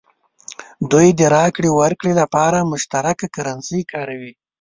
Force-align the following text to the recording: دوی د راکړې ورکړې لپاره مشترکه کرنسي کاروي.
دوی 0.91 1.07
د 1.19 1.21
راکړې 1.35 1.69
ورکړې 1.79 2.13
لپاره 2.21 2.69
مشترکه 2.71 3.25
کرنسي 3.35 3.81
کاروي. 3.91 4.33